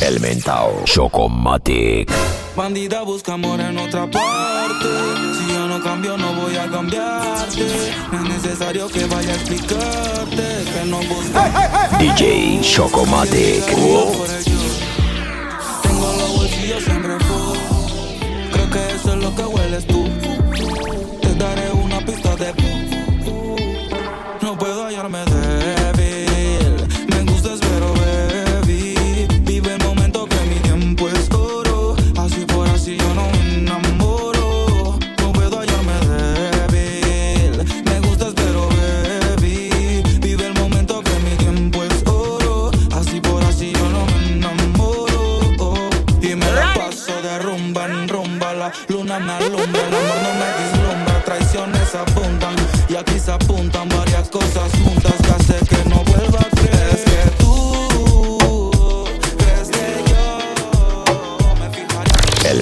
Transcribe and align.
El 0.00 0.20
mentao 0.20 0.82
Chocomatic. 0.84 2.10
Bandida 2.54 3.02
busca 3.02 3.34
amor 3.34 3.60
en 3.60 3.78
otra 3.78 4.10
parte. 4.10 4.88
Si 5.38 5.52
yo 5.52 5.66
no 5.66 5.82
cambio, 5.82 6.16
no 6.16 6.32
voy 6.34 6.56
a 6.56 6.70
cambiarte. 6.70 7.66
No 8.12 8.22
es 8.22 8.28
necesario 8.28 8.88
que 8.88 9.04
vaya 9.06 9.30
a 9.30 9.34
explicarte 9.34 10.64
que 10.72 10.84
no 10.86 10.98
busco. 10.98 11.40
DJ 11.98 12.60
Chocomatic. 12.62 13.64
Tengo 15.82 16.12
los 16.18 16.36
bolsillos 16.36 16.84
siempre 16.84 17.18
full. 17.20 17.58
Creo 18.52 18.70
que 18.70 18.94
eso 18.94 19.12
es 19.14 19.22
lo 19.22 19.34
que 19.34 19.42
hueles 19.44 19.86
tú. 19.86 20.04
Te 21.20 21.34
daré 21.34 21.72
una 21.72 22.00
pista 22.04 22.36
de. 22.36 22.75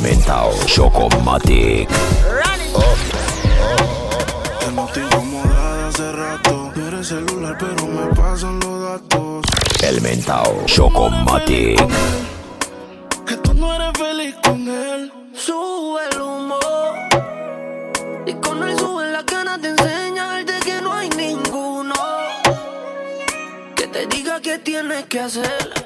Mentao 0.05 0.53
Chocomatic. 0.67 1.89
Tengo 4.61 4.85
estoy 4.87 5.25
morada 5.25 5.89
hace 5.89 6.13
rato. 6.13 6.73
El 9.83 10.01
mentao 10.03 10.63
Chocomatic. 10.67 11.81
Que 13.27 13.37
tú 13.39 13.55
no 13.55 13.75
eres 13.75 13.93
feliz 13.97 14.35
con 14.45 14.69
él. 14.69 15.11
Sube 15.35 16.01
el 16.13 16.21
humo. 16.21 16.59
Y 18.27 18.35
con 18.35 18.63
él 18.63 18.79
sube 18.79 19.11
la 19.11 19.23
ganas 19.23 19.63
de 19.63 19.71
enseñarte 19.71 20.53
que 20.67 20.83
no 20.83 20.93
hay 20.93 21.09
ninguno. 21.09 21.95
Que 23.75 23.87
te 23.87 24.07
diga 24.07 24.39
qué 24.43 24.59
tienes 24.59 25.05
que 25.07 25.21
hacer. 25.21 25.84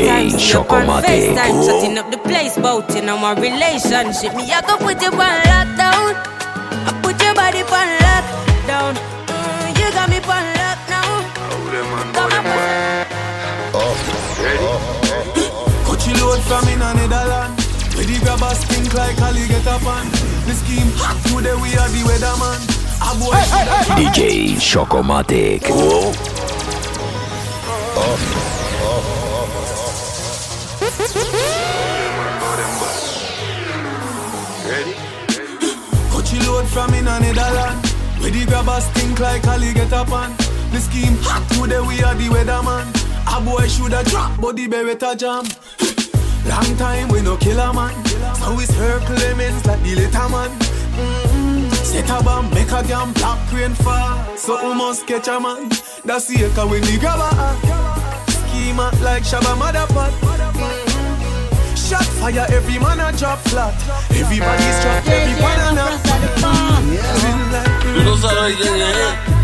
DJ 0.00 0.32
Chocomatic. 0.32 1.04
FaceTime, 1.04 1.66
shutting 1.66 1.98
up 1.98 2.10
the 2.10 2.16
place, 2.18 2.56
bout 2.56 2.94
in 2.96 3.08
our 3.08 3.34
relationship. 3.36 4.34
Me, 4.34 4.50
I 4.50 4.62
go 4.62 4.78
put 4.78 5.00
you 5.02 5.12
on 5.12 5.40
lockdown. 5.44 6.16
I 6.88 7.00
put 7.02 7.20
your 7.22 7.34
body 7.34 7.60
on 7.60 7.88
lockdown. 8.00 8.96
Mm, 9.28 9.76
you 9.76 9.92
got 9.92 10.08
me 10.08 10.16
on 10.24 10.46
lock 10.56 10.78
now. 10.88 11.08
Got 12.16 12.32
my 12.44 13.04
Coachy 15.84 16.12
load 16.16 16.40
from 16.48 16.66
in 16.68 16.80
a 16.80 16.94
Netherlands. 16.94 17.60
Where 17.94 18.06
the 18.06 18.18
grabbers 18.24 18.58
stink 18.64 18.94
like 18.94 19.20
Ali 19.20 19.46
get 19.48 19.66
up 19.66 19.84
on. 19.84 20.08
The 20.48 20.54
scheme 20.56 20.90
hot 20.96 21.20
today 21.28 21.54
we 21.60 21.76
are 21.76 21.88
the 21.92 22.00
weatherman. 22.08 22.60
A 23.04 23.12
boy 23.20 23.36
shoulda 23.52 23.84
DJ 24.00 24.56
Chocomatic. 24.56 25.62
Coachy 25.64 26.39
from 36.80 36.94
in 36.94 37.08
a 37.08 37.20
Netherlands. 37.20 37.92
Where 38.20 38.30
the 38.30 38.44
grabbers 38.46 38.84
stink 38.84 39.18
like 39.20 39.46
Ali 39.46 39.72
get 39.72 39.92
up 39.92 40.12
on. 40.12 40.30
The 40.72 40.80
scheme 40.80 41.16
hot 41.20 41.44
today 41.52 41.80
we 41.80 42.02
are 42.02 42.14
the 42.14 42.28
weatherman. 42.32 42.86
A 43.28 43.36
boy 43.44 43.66
shoulda 43.68 44.02
drop, 44.04 44.40
but 44.40 44.56
the 44.56 44.66
beretta 44.68 45.12
jam. 45.16 45.44
Long 46.48 46.76
time 46.76 47.08
we 47.08 47.20
no 47.20 47.36
kill 47.36 47.60
a 47.60 47.72
man. 47.72 47.92
So 48.36 48.54
we 48.54 48.64
circle 48.64 49.16
lemons 49.16 49.64
like 49.66 49.82
the 49.82 49.94
little 49.94 50.28
man. 50.30 50.50
Mm-hmm. 50.96 51.68
Set 51.90 52.10
a 52.10 52.22
bomb, 52.24 52.48
make 52.50 52.72
a 52.72 52.82
damn 52.88 53.12
black 53.12 53.40
rain 53.52 53.74
fall. 53.74 54.36
So 54.36 54.52
we 54.66 54.74
must 54.74 55.06
catch 55.06 55.28
a 55.28 55.38
man. 55.40 55.68
That's 56.04 56.28
the 56.28 56.44
echo 56.46 56.66
when 56.68 56.82
the 56.82 56.96
grabber. 56.98 57.32
Schema 58.30 58.90
like 59.02 59.24
Shabba 59.24 59.52
Motherpot. 59.60 60.69
Fire, 62.20 62.46
every 62.50 62.78
man 62.78 63.00
a 63.00 63.10
drop 63.12 63.38
flat. 63.48 63.72
Everybody's 64.10 64.78
trapped, 64.82 65.08
every 65.08 65.40
banana. 65.40 65.86
Tú 67.94 68.02
no 68.04 68.16
sabes 68.18 68.56
quién 68.56 68.74
es. 68.74 69.40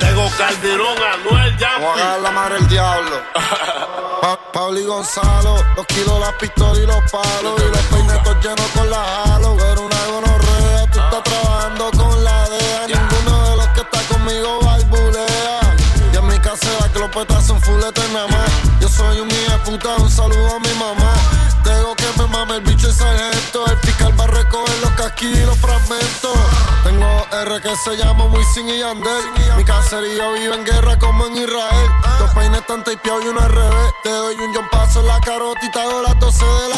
Tengo 0.00 0.28
Calderón, 0.36 0.98
Anuel, 1.12 1.54
a 1.54 1.58
ya. 1.58 1.70
cagar 1.78 2.20
la 2.20 2.30
madre 2.32 2.56
el 2.58 2.68
diablo. 2.68 3.16
Pa 4.22 4.38
Pablo 4.52 4.80
y 4.80 4.84
Gonzalo, 4.84 5.62
los 5.76 5.86
kilos, 5.86 6.18
las 6.20 6.32
pistolas 6.34 6.78
y 6.78 6.86
los 6.86 7.10
palos. 7.12 7.60
Y 7.60 7.68
los 7.70 7.82
peinetos 7.92 8.36
llenos 8.42 8.66
con 8.74 8.90
la 8.90 9.22
halo. 9.24 9.56
Pero 9.56 9.82
una 9.86 10.04
gonorrea, 10.06 10.86
tú 10.90 11.00
estás 11.00 11.22
trabajando 11.22 11.90
con 11.92 12.24
la 12.24 12.48
DEA. 12.48 12.86
Ninguno 12.88 13.50
de 13.50 13.56
los 13.56 13.68
que 13.68 13.80
está 13.82 14.00
conmigo 14.12 14.60
balbulea. 14.62 15.60
Y 16.12 16.16
en 16.16 16.26
mi 16.26 16.38
casera 16.40 16.88
que 16.92 16.98
los 16.98 17.10
petas 17.10 17.46
son 17.46 17.60
fuletes 17.62 18.10
nada 18.10 18.26
más. 18.28 18.50
Yo 18.84 18.90
soy 18.90 19.18
un 19.18 19.30
hijo 19.30 19.50
de 19.50 19.58
puta, 19.60 19.96
un 19.96 20.10
saludo 20.10 20.56
a 20.56 20.60
mi 20.60 20.68
mamá. 20.78 21.14
Tengo 21.62 21.96
que 21.96 22.04
me 22.18 22.26
mame 22.26 22.56
el 22.56 22.60
bicho 22.60 22.86
y 22.86 22.92
sargento. 22.92 23.64
El 23.66 23.78
fiscal 23.78 24.12
va 24.20 24.24
a 24.24 24.26
recoger 24.26 24.78
los 24.82 24.90
casquillos 24.90 25.38
y 25.38 25.46
los 25.46 25.56
fragmentos. 25.56 26.36
Tengo 26.84 27.26
R 27.32 27.62
que 27.62 27.74
se 27.76 27.96
llama 27.96 28.26
Wisin 28.26 28.68
y 28.68 28.80
Yandel. 28.80 29.24
Mi 29.56 29.64
caserío 29.64 30.34
vive 30.34 30.54
en 30.54 30.64
guerra 30.66 30.98
como 30.98 31.28
en 31.28 31.36
Israel. 31.38 31.90
Dos 32.18 32.30
peines 32.34 32.60
están 32.60 32.84
tapeados 32.84 33.24
y 33.24 33.28
uno 33.28 33.40
al 33.40 33.52
revés. 33.52 33.94
Te 34.02 34.10
doy 34.10 34.36
un 34.36 34.54
John 34.54 34.68
paso 34.70 35.00
en 35.00 35.06
la 35.06 35.18
te 35.18 35.80
hago 35.80 36.02
las 36.02 36.20
12 36.20 36.44
de 36.44 36.68
la 36.68 36.73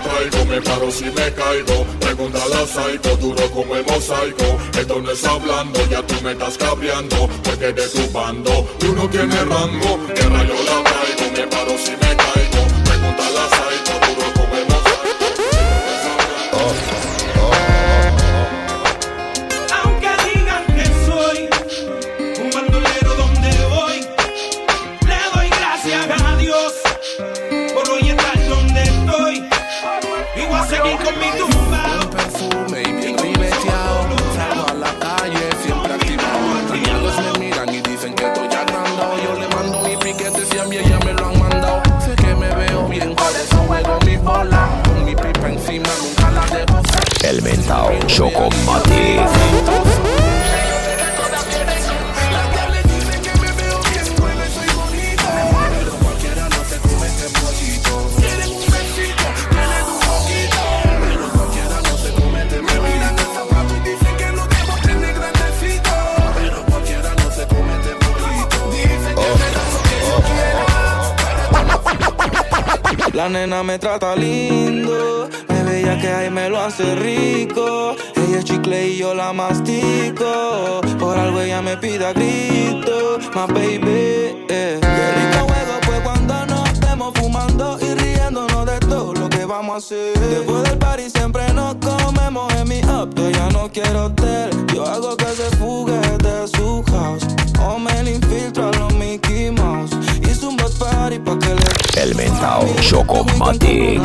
traigo, 0.00 0.44
me 0.46 0.60
paro 0.60 0.90
si 0.90 1.04
me 1.04 1.32
caigo. 1.32 1.86
Pregúntale 2.00 2.54
a 2.54 2.66
Psycho, 2.66 3.16
duro 3.16 3.50
como 3.50 3.76
el 3.76 3.84
mosaico. 3.84 4.58
Esto 4.78 5.00
no 5.00 5.10
es 5.10 5.24
hablando, 5.24 5.78
ya 5.88 6.02
tú 6.02 6.14
me 6.22 6.32
estás 6.32 6.56
cabreando. 6.58 7.28
Porque 7.44 7.72
de 7.72 7.88
tu 7.88 8.10
bando, 8.10 8.68
tú 8.78 8.94
no 8.94 9.08
tienes 9.08 9.46
rango. 9.48 9.98
Guerra 10.14 10.44
yo 10.44 10.54
la 10.68 10.76
traigo, 10.90 11.24
me 11.36 11.46
paro 11.46 11.78
si 11.78 11.92
me 11.92 12.16
caigo. 12.22 12.60
Pregúntale 12.84 13.38
a 13.38 13.48
Psycho, 13.56 13.79
me 73.50 73.78
trata 73.80 74.14
lindo. 74.14 75.28
Me 75.48 75.62
veía 75.64 75.98
que 76.00 76.08
ahí 76.08 76.30
me 76.30 76.48
lo 76.48 76.60
hace 76.60 76.94
rico. 76.94 77.96
Ella 78.14 78.38
es 78.38 78.44
chicle 78.44 78.88
y 78.88 78.98
yo 78.98 79.12
la 79.12 79.32
mastico. 79.32 80.80
Por 80.98 81.18
algo 81.18 81.40
ella 81.40 81.60
me 81.60 81.76
pide 81.76 82.06
a 82.06 82.12
grito. 82.12 83.18
My 83.34 83.52
baby, 83.52 84.46
eh. 84.48 84.78
Qué 84.80 85.12
rico 85.16 85.46
juego 85.48 85.80
pues 85.84 86.00
cuando 86.00 86.46
nos 86.46 86.70
estemos 86.70 87.12
fumando 87.14 87.76
y 87.80 87.92
riéndonos 87.94 88.66
de 88.66 88.78
todo 88.80 89.14
lo 89.14 89.28
que 89.28 89.44
vamos 89.44 89.74
a 89.74 89.78
hacer. 89.78 90.18
Después 90.18 90.62
del 90.62 90.78
party 90.78 91.10
siempre 91.10 91.52
nos 91.52 91.74
comemos 91.74 92.54
en 92.54 92.68
mi 92.68 92.80
upto. 92.84 93.30
Ya 93.30 93.48
no 93.50 93.68
quiero 93.72 94.06
hotel. 94.06 94.50
Yo 94.72 94.86
hago 94.86 95.16
que 95.16 95.26
se 95.26 95.56
fugue 95.56 96.00
de 96.18 96.46
su 96.46 96.84
house. 96.84 97.26
O 97.66 97.78
me 97.78 98.02
le 98.04 98.14
infiltro 98.14 98.68
a 98.68 98.72
los 98.78 98.94
Mickey 98.94 99.50
Mouse. 99.50 99.99
El 101.10 102.14
mentao 102.14 102.64
Chocomatic. 102.80 104.00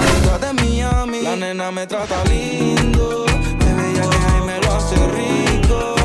La 1.22 1.36
nena 1.36 1.70
me 1.70 1.86
trata 1.86 2.24
lindo. 2.24 3.26
Me 3.60 3.74
veía 3.76 4.02
que 4.10 4.46
me 4.48 4.60
lo 4.60 4.74
hace 4.74 4.96
rico. 5.14 5.96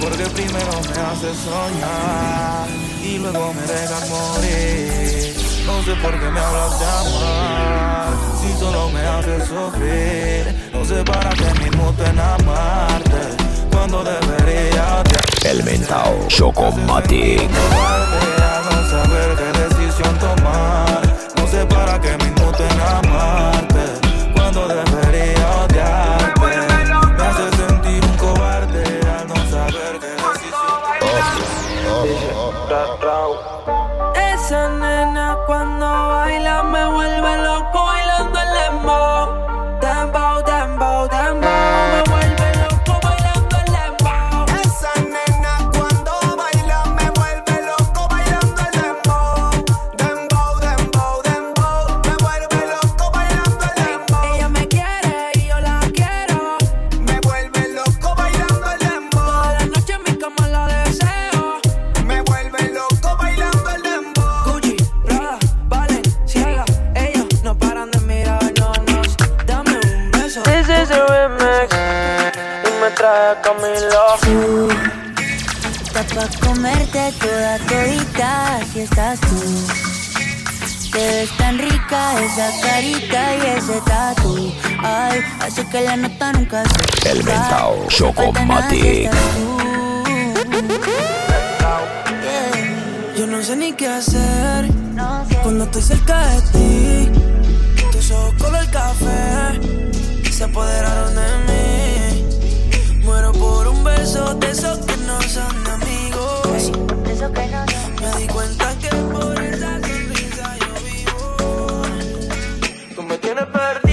Porque 0.00 0.24
primero 0.30 0.72
me 0.88 1.00
hace 1.02 1.34
soñar 1.34 2.66
y 3.04 3.18
luego 3.18 3.52
me 3.52 3.60
dejas 3.60 4.08
morir. 4.08 5.34
No 5.66 5.82
sé 5.82 5.94
por 6.00 6.18
qué 6.18 6.30
me 6.30 6.40
hablas 6.40 6.80
de 6.80 6.86
amar 6.86 8.08
si 8.40 8.58
solo 8.58 8.88
me 8.88 9.00
haces 9.00 9.44
sufrir. 9.48 10.70
No 10.72 10.82
sé 10.82 11.04
para 11.04 11.28
qué 11.28 11.60
mismo 11.62 11.92
te 11.92 12.06
amarte 12.06 13.57
cuando 13.78 14.02
debería 14.02 15.04
de 15.04 15.50
El 15.50 15.62
mentao 15.62 16.26
Chocomatic. 16.26 17.48
No 17.48 18.90
saber 18.90 19.36
qué 19.36 19.48
decisión 19.62 20.18
tomar. 20.18 21.00
No 21.36 21.46
sé 21.46 21.64
para 21.66 22.00
qué 22.00 22.16
minuto 22.24 22.58
en 22.58 22.80
amarte 22.80 23.84
cuando 24.34 24.66
debería 24.66 24.97
Hace 85.58 85.70
que 85.70 85.80
la 85.80 85.96
nota 85.96 86.32
nunca 86.34 86.62
se 86.62 87.10
El 87.10 87.24
mentao 87.24 87.84
Chocomatic. 87.88 89.10
Yo 93.16 93.26
no 93.26 93.42
sé 93.42 93.56
ni 93.56 93.72
qué 93.72 93.88
hacer 93.88 94.72
No 94.94 95.26
sé. 95.28 95.36
cuando 95.42 95.64
estoy 95.64 95.82
cerca 95.82 96.28
de 96.28 96.42
ti. 96.52 97.10
Tus 97.90 98.12
ojos 98.12 98.34
color 98.40 98.70
café 98.70 99.60
se 100.30 100.44
apoderaron 100.44 101.14
de 101.16 101.26
mí. 101.48 103.02
Muero 103.02 103.32
por 103.32 103.66
un 103.66 103.82
beso 103.82 104.34
de 104.34 104.50
esos 104.52 104.78
que 104.78 104.96
no 105.08 105.20
son 105.22 105.66
amigos. 105.66 106.70
Me 107.02 108.20
di 108.20 108.28
cuenta 108.28 108.78
que 108.78 108.90
por 108.90 109.42
esa 109.42 109.80
sonrisa 109.80 110.56
yo 110.60 110.68
vivo. 110.86 111.82
Tú 112.94 113.02
me 113.02 113.18
tienes 113.18 113.46
perdido, 113.46 113.87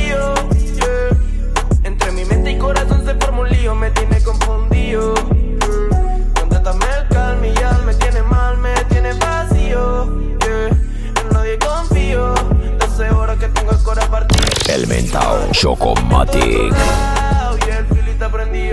El 15.05 15.11
mentao 15.11 15.51
Chocomatic. 15.51 16.41
Y 16.41 17.69
el 17.69 17.85
fili. 17.85 18.69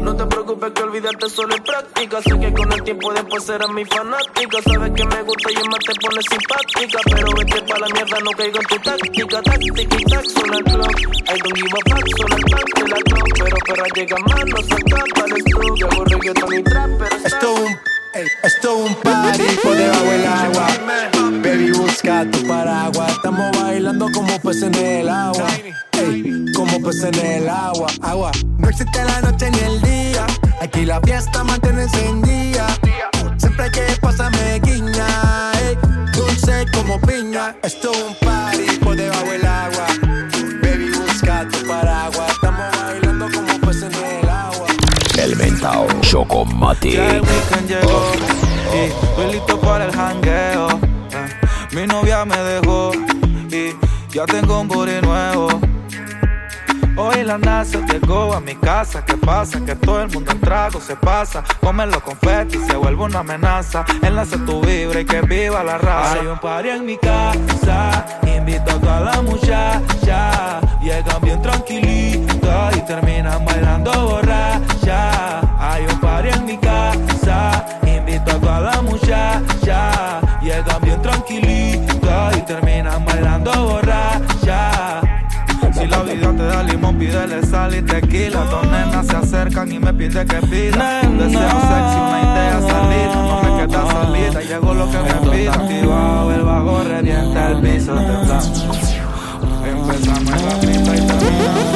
No 0.00 0.14
te 0.14 0.26
preocupes 0.26 0.72
que 0.72 0.82
olvidarte 0.82 1.30
solo 1.30 1.54
es 1.54 1.60
práctica. 1.62 2.20
Sé 2.20 2.38
que 2.38 2.52
con 2.52 2.70
el 2.70 2.82
tiempo 2.82 3.10
después 3.14 3.44
serás 3.44 3.70
mi 3.70 3.84
fanática. 3.86 4.58
Sabes 4.62 4.92
que 4.94 5.04
me 5.06 5.22
gusta 5.22 5.48
y 5.50 5.56
en 5.56 5.70
más 5.70 5.78
te 5.80 5.94
pones 6.02 6.24
simpática. 6.28 6.98
Pero 7.04 7.32
vete 7.32 7.62
pa' 7.62 7.78
la 7.78 7.86
mierda, 7.94 8.18
no 8.20 8.30
caigo 8.32 8.58
en 8.60 8.66
tu 8.66 8.76
táctica. 8.76 9.42
Táctica 9.42 9.80
y 9.80 10.04
tac, 10.04 10.24
suena 10.26 10.56
el 10.58 10.64
clock. 10.64 11.00
I 11.00 11.38
don't 11.38 11.56
give 11.56 11.72
a 11.72 11.80
fuck, 11.88 12.08
suena 12.16 12.36
el 12.36 12.44
tank 12.44 12.74
de 12.76 12.88
la 12.88 12.96
clock. 12.96 13.28
Pero 13.38 13.56
perra 13.66 13.86
llega 13.94 14.16
más, 14.18 14.44
no 14.44 14.56
se 14.58 14.74
escapa 14.74 15.24
el 15.24 15.36
stock. 15.46 15.76
Yo 15.76 15.86
hago 15.90 16.04
reggaeton 16.04 16.54
y 16.54 16.62
trap, 16.62 16.90
pero 16.98 17.16
Esto 17.16 17.26
está 17.26 17.48
un, 17.48 17.66
ey, 18.14 18.26
esto 18.42 18.74
un 18.76 18.94
party 18.96 19.42
por 19.62 19.76
debajo 19.76 20.04
del 20.04 20.26
agua. 20.26 21.19
Busca 22.10 22.28
tu 22.32 22.44
paraguas. 22.48 23.12
Estamos 23.12 23.56
bailando 23.62 24.10
como 24.12 24.36
peces 24.40 24.64
en 24.64 24.74
el 24.74 25.08
agua. 25.08 25.46
Ey, 25.92 26.44
como 26.56 26.82
peces 26.82 27.04
en 27.04 27.24
el 27.24 27.48
agua. 27.48 27.86
Agua. 28.02 28.32
No 28.58 28.68
existe 28.68 29.04
la 29.04 29.20
noche 29.20 29.48
ni 29.52 29.58
el 29.60 29.80
día. 29.80 30.26
Aquí 30.60 30.84
la 30.84 31.00
fiesta 31.02 31.44
mantiene 31.44 31.82
encendida. 31.82 32.66
Siempre 33.36 33.70
que 33.70 33.82
pasarme 34.00 34.60
guiña. 34.64 35.52
Ey, 35.60 35.78
dulce 36.12 36.66
como 36.74 37.00
piña. 37.00 37.54
Esto 37.62 37.92
un 37.92 38.16
party 38.16 38.78
por 38.82 38.96
debajo 38.96 39.30
del 39.30 39.46
agua. 39.46 39.86
Baby, 40.62 40.90
busca 40.90 41.46
tu 41.48 41.64
paraguas. 41.68 42.32
Estamos 42.32 42.76
bailando 42.82 43.28
como 43.32 43.60
peces 43.60 43.84
en 43.84 44.24
el 44.24 44.28
agua. 44.28 44.66
El 45.16 45.36
mentao 45.36 45.86
Ya 45.86 45.94
el 45.94 46.00
Chocomatic. 46.00 46.98
weekend 46.98 47.68
llegó 47.68 48.12
y 48.74 48.78
estoy 48.78 49.32
listo 49.32 49.60
para 49.60 49.84
el 49.84 49.92
jangueo. 49.92 50.49
Novia 52.00 52.24
me 52.24 52.36
dejó 52.38 52.92
y 53.50 53.76
ya 54.08 54.24
tengo 54.24 54.58
un 54.58 54.68
booty 54.68 55.02
nuevo. 55.02 55.48
Hoy 56.96 57.24
la 57.24 57.36
NASA 57.36 57.84
llegó 57.84 58.32
a 58.32 58.40
mi 58.40 58.54
casa. 58.54 59.04
¿Qué 59.04 59.18
pasa? 59.18 59.62
Que 59.62 59.74
todo 59.74 60.00
el 60.00 60.10
mundo 60.10 60.32
en 60.32 60.40
trago 60.40 60.80
se 60.80 60.96
pasa. 60.96 61.44
Comen 61.60 61.90
los 61.90 62.02
confetis 62.02 62.66
se 62.66 62.74
vuelve 62.74 63.04
una 63.04 63.18
amenaza. 63.18 63.84
Enlace 64.00 64.38
tu 64.38 64.62
vibra 64.62 65.00
y 65.00 65.04
que 65.04 65.20
viva 65.20 65.62
la 65.62 65.76
raza. 65.76 66.20
Hay 66.20 66.26
un 66.26 66.38
party 66.38 66.70
en 66.70 66.86
mi 66.86 66.96
casa. 66.96 68.06
Invito 68.34 68.70
a 68.70 68.80
toda 68.80 69.00
la 69.00 69.20
muchacha. 69.20 70.60
Llegan 70.82 71.20
bien 71.20 71.42
tranquilitas 71.42 71.89
y 87.80 87.82
tequila. 87.82 88.44
Dos 88.44 88.64
nenas 88.64 89.06
se 89.06 89.16
acercan 89.16 89.72
y 89.72 89.78
me 89.78 89.92
pide 89.92 90.24
que 90.26 90.36
pida. 90.46 91.00
Un 91.04 91.18
deseo 91.18 91.40
sexy, 91.40 91.98
una 91.98 92.20
idea 92.22 92.60
salida. 92.60 93.14
No 93.14 93.42
me 93.42 93.48
queda 93.66 93.82
salida, 93.90 94.40
llegó 94.42 94.74
lo 94.74 94.90
que 94.90 94.98
me 94.98 95.14
pida. 95.30 95.52
Activado, 95.52 96.32
el 96.34 96.42
bajo 96.42 96.84
revienta 96.84 97.48
el 97.48 97.60
piso 97.60 97.94
plan. 97.94 98.42
Empezamos 99.64 100.32
en 100.32 100.46
la 100.46 100.54
pista 100.60 100.96
y 100.96 101.00
terminamos. 101.00 101.70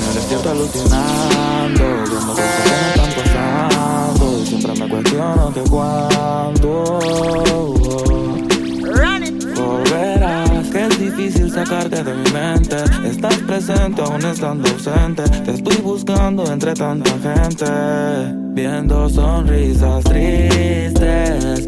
Me 0.00 0.08
despierto 0.14 0.50
alucinando, 0.50 1.84
viendo 2.08 2.32
cosas 2.32 2.50
que 2.54 2.62
me 2.70 2.76
están 2.90 3.10
pasando. 3.22 4.24
Y 4.40 4.46
siempre 4.46 4.72
me 4.80 4.88
cuestiono 4.88 5.52
que 5.52 5.60
cuándo. 5.70 6.98
Difícil 11.16 11.50
sacarte 11.50 12.02
de 12.02 12.14
mi 12.14 12.30
mente. 12.32 12.76
Estás 13.04 13.36
presente 13.38 14.02
aún 14.02 14.24
estando 14.24 14.68
ausente. 14.68 15.22
Te 15.44 15.52
estoy 15.52 15.76
buscando 15.76 16.50
entre 16.50 16.74
tanta 16.74 17.10
gente. 17.20 17.64
viendo 18.54 19.08
sonrisas 19.08 20.04
tristes. 20.04 21.66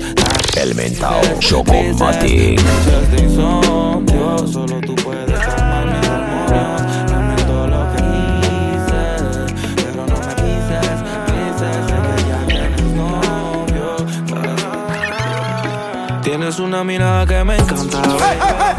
El 0.56 0.74
tristes, 0.74 1.20
Chocomatic. 1.40 2.60
Noches 2.62 3.10
de 3.12 3.22
insomnio, 3.24 4.48
solo 4.48 4.80
tú 4.80 4.95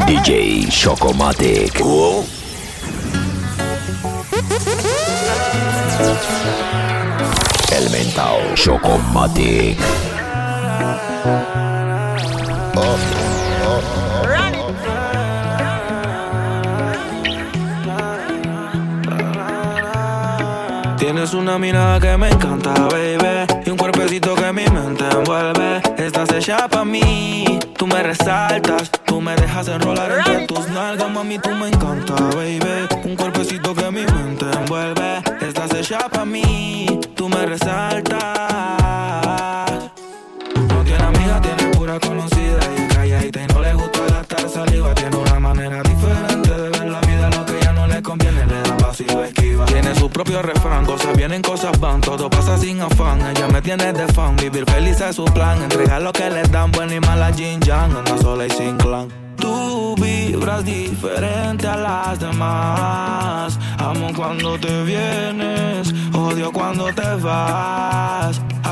DJ 0.06 0.68
Chocomatic. 0.70 1.80
El 7.70 7.90
mentao 7.90 8.38
Chocomatic. 8.54 9.78
Tienes 20.98 21.32
una 21.32 21.58
mirada 21.58 22.00
que 22.00 22.16
me 22.16 22.28
encanta, 22.28 22.74
baby. 22.90 23.62
Y 23.64 23.70
un 23.70 23.76
cuerpecito 23.76 24.34
que 24.34 24.52
mente 24.52 24.67
envuelve. 25.10 25.82
Estás 25.96 26.30
hecha 26.32 26.68
pa' 26.68 26.84
mí. 26.84 27.58
Tú 27.76 27.86
me 27.86 28.02
resaltas. 28.02 28.90
Tú 29.04 29.20
me 29.20 29.34
dejas 29.36 29.68
enrolar 29.68 30.10
entre 30.12 30.46
tus 30.46 30.68
nalgas, 30.68 31.10
mami. 31.10 31.38
Tú 31.38 31.50
me 31.50 31.68
encanta, 31.68 32.14
baby. 32.36 32.88
Un 33.04 33.16
cuerpecito 33.16 33.74
que 33.74 33.90
mi 33.90 34.04
mente 34.04 34.46
envuelve. 34.52 35.22
Estás 35.40 35.74
hecha 35.74 36.08
pa' 36.08 36.24
mí. 36.24 37.00
Tú 37.14 37.28
me 37.28 37.46
resaltas. 37.46 38.18
No 40.70 40.84
tiene 40.84 41.04
amiga, 41.04 41.40
tiene 41.40 41.74
pura 41.76 41.98
conocida 42.00 42.58
y 42.76 42.88
calladita 42.94 43.42
y 43.42 43.46
no 43.46 43.60
le 43.60 43.74
gusta 43.74 44.00
gastar 44.10 44.48
saliva. 44.48 44.94
Tiene 44.94 45.16
una 45.16 45.40
manera 45.40 45.77
propio 50.18 50.42
refrán, 50.42 50.84
cosas 50.84 51.16
vienen, 51.16 51.42
cosas 51.42 51.78
van, 51.78 52.00
todo 52.00 52.28
pasa 52.28 52.58
sin 52.58 52.80
afán. 52.80 53.20
Ella 53.20 53.46
me 53.46 53.62
tiene 53.62 53.92
de 53.92 54.04
fan, 54.08 54.34
vivir 54.34 54.64
feliz 54.68 55.00
es 55.00 55.14
su 55.14 55.24
plan. 55.26 55.62
Entregar 55.62 56.02
lo 56.02 56.10
que 56.12 56.28
le 56.28 56.42
dan, 56.42 56.72
buena 56.72 56.96
y 56.96 56.98
mala 56.98 57.32
Jin 57.32 57.60
Yang, 57.60 57.98
anda 57.98 58.18
sola 58.18 58.44
y 58.44 58.50
sin 58.50 58.76
clan. 58.78 59.06
Tú 59.36 59.94
vibras 59.94 60.64
diferente 60.64 61.68
a 61.68 61.76
las 61.76 62.18
demás. 62.18 63.56
Amo 63.78 64.08
cuando 64.16 64.58
te 64.58 64.82
vienes, 64.82 65.94
odio 66.12 66.50
cuando 66.50 66.92
te 66.92 67.14
vas. 67.22 68.40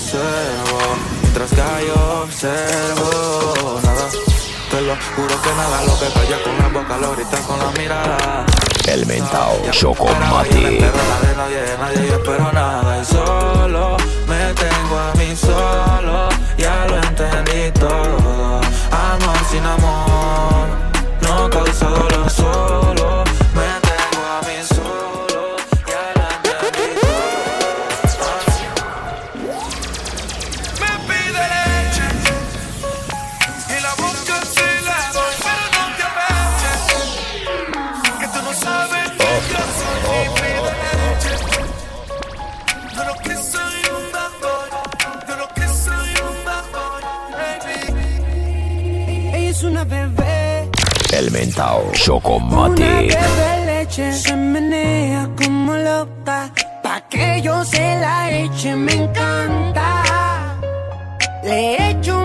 reservo. 0.00 0.78
Mientras 1.22 1.50
yo 1.86 2.22
observo 2.24 3.80
nada, 3.82 4.08
te 4.70 4.80
lo 4.80 4.96
juro 5.16 5.42
que 5.42 5.52
nada, 5.54 5.84
lo 5.84 5.98
que 5.98 6.06
calla 6.12 6.42
con 6.42 6.58
la 6.58 6.68
boca 6.68 6.96
lo 6.98 7.14
grita 7.14 7.38
con 7.46 7.58
la 7.58 7.70
mirada. 7.72 8.46
El 8.88 9.06
mentao 9.06 9.60
espero 9.70 10.18
la 10.18 11.28
de 11.28 11.36
nadie, 11.36 11.60
de 11.60 11.78
nadie 11.78 12.08
yo 12.08 12.14
espero 12.14 12.52
nada 12.52 13.00
y 13.00 13.04
solo 13.04 13.96
me 14.26 14.54
tengo 14.54 14.98
a 14.98 15.12
mí 15.16 15.36
solo, 15.36 16.28
ya 16.56 16.86
lo 16.88 16.96
entendí 16.96 17.70
todo. 17.78 18.60
Amor 18.90 19.38
sin 19.50 19.64
amor, 19.64 20.66
no 21.22 21.50
causa 21.50 21.86
dolor 21.86 22.30
solo, 22.30 22.99
El 51.60 51.66
mentao 51.66 51.92
Una 52.48 52.78
de 52.80 53.66
leche 53.66 54.12
se 54.14 54.34
menea 54.34 55.28
como 55.36 55.74
loca. 55.74 56.50
Pa' 56.82 57.02
que 57.10 57.42
yo 57.42 57.64
se 57.64 57.98
la 58.00 58.30
eche, 58.30 58.74
me 58.76 58.92
encanta. 58.94 60.02
Le 61.44 61.90
echo 61.90 62.19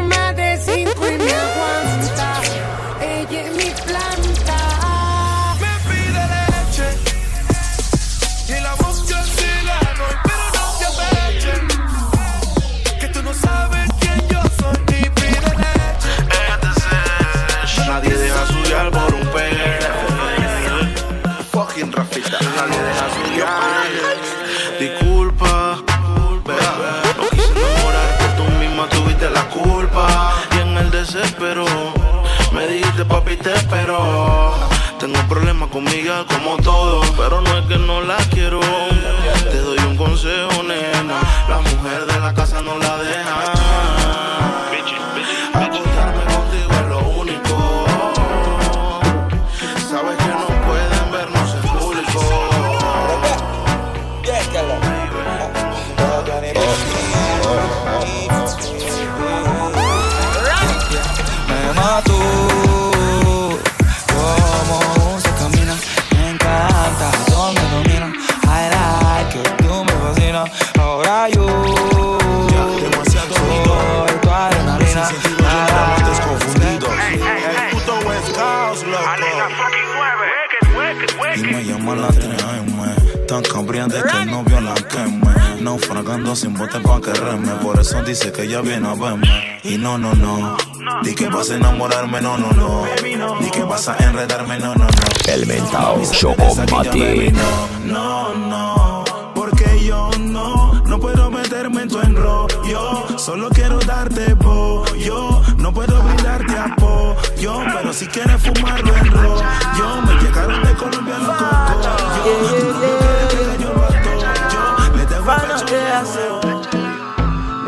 como 36.28 36.58
todo, 36.58 37.02
pero 37.18 37.42
no 37.42 37.55
dice 88.06 88.32
que 88.32 88.44
ella 88.44 88.62
viene 88.62 88.88
a 88.88 88.94
verme. 88.94 89.60
Y 89.64 89.78
no, 89.78 89.98
no, 89.98 90.14
no. 90.14 90.56
Di 91.04 91.16
que 91.16 91.28
vas 91.28 91.50
a 91.50 91.56
enamorarme, 91.56 92.22
no, 92.22 92.38
no, 92.38 92.52
no. 92.52 92.84
Di 93.40 93.50
que 93.52 93.64
vas 93.64 93.88
a 93.90 93.98
enredarme, 93.98 94.60
no, 94.60 94.76
no, 94.76 94.86
no. 94.86 95.34
El 95.34 95.46
mentao 95.48 96.02
Chocomatic. 96.12 97.34
No, 97.34 97.68
no, 97.86 98.36
no. 98.36 99.06
Porque 99.34 99.84
yo 99.84 100.10
no 100.20 100.82
No 100.86 101.00
puedo 101.00 101.30
meterme 101.32 101.84
en 101.84 101.90
tu 101.90 102.00
enrollo. 102.00 103.18
Solo 103.18 103.50
quiero 103.50 103.80
darte 103.80 104.36
pollo. 104.36 105.42
No 105.58 105.74
puedo 105.74 106.00
brindarte 106.04 106.56
apoyo 106.56 107.64
Pero 107.74 107.92
si 107.92 108.06
quieres 108.06 108.40
fumarlo 108.40 108.96
en 108.96 109.12
rollo 109.12 110.02
Me 110.06 110.14
llegaron 110.22 110.62
de 110.62 110.74
Colombia 110.76 111.18
los 111.18 111.36
cocos 111.38 113.25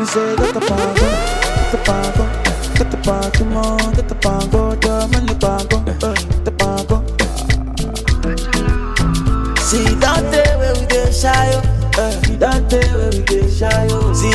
Me 0.08 0.14
say 0.14 0.36
que 0.36 0.52
te 0.52 0.60
pago, 0.60 0.94
que 1.70 1.76
te 1.76 1.84
pago, 1.84 2.26
que 2.74 2.84
te 2.84 2.96
pago, 2.96 3.44
mo, 3.44 3.76
que 3.94 4.02
te 4.02 4.14
pago, 4.14 4.74
yo 4.80 5.08
me 5.08 5.20
lo 5.20 5.38
pago, 5.38 5.84
eh, 5.86 6.14
te 6.44 6.50
pago. 6.52 7.04
Si 9.60 9.84
dante 9.96 10.42
we 10.58 10.86
dey 10.86 11.12
shy 11.12 11.50
yo, 11.52 11.60
eh, 12.00 12.20
si 12.24 12.36
dante 12.38 12.78
we 12.94 13.22
dey 13.28 13.50
shy 13.50 13.88
yo. 13.90 14.14
Si 14.14 14.30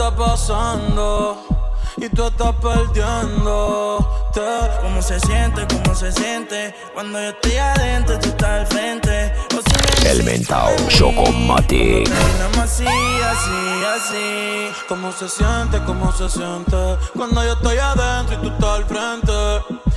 está 0.00 0.16
pasando 0.16 1.44
y 1.98 2.08
tú 2.08 2.24
estás 2.24 2.54
perdiéndote. 2.54 4.40
¿Cómo 4.80 5.02
se 5.02 5.20
siente? 5.20 5.66
¿Cómo 5.66 5.94
se 5.94 6.10
siente? 6.10 6.74
Cuando 6.94 7.20
yo 7.20 7.28
estoy 7.28 7.56
adentro, 7.56 8.18
tú 8.18 8.30
estás 8.30 8.48
al 8.48 8.66
frente. 8.66 9.34
O 9.54 9.60
si 9.60 10.04
me 10.04 10.10
El 10.10 10.22
mentao 10.24 10.74
Chocomatic. 10.88 12.10
así, 12.62 12.86
así, 12.86 13.84
así. 13.94 14.72
¿Cómo 14.88 15.12
se 15.12 15.28
siente? 15.28 15.78
¿Cómo 15.84 16.10
se 16.12 16.30
siente? 16.30 16.96
Cuando 17.14 17.44
yo 17.44 17.52
estoy 17.52 17.76
adentro 17.76 18.36
y 18.36 18.38
tú 18.38 18.48
estás 18.48 18.70
al 18.70 18.84
frente. 18.86 19.32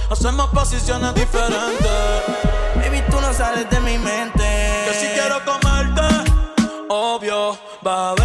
Hacemos 0.09 0.47
posiciones 0.47 1.15
diferentes. 1.15 1.89
Baby, 2.75 3.03
tú 3.09 3.21
no 3.21 3.33
sales 3.33 3.69
de 3.69 3.79
mi 3.79 3.97
mente. 3.97 4.43
Que 4.85 4.93
si 4.99 5.07
quiero 5.13 5.39
comerte, 5.45 6.01
obvio. 6.89 7.57
Vas 7.81 8.11
a 8.11 8.13
ver 8.21 8.22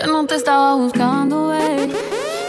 Yo 0.00 0.06
no 0.06 0.24
te 0.24 0.36
estaba 0.36 0.74
buscando. 0.74 1.52